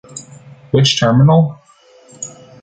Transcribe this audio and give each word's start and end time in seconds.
Which 0.71 0.97
terminal? 0.99 1.59